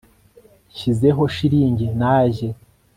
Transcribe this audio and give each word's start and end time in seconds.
nshyizeho 0.71 1.23
shiringi 1.35 1.85
najye 2.01 2.49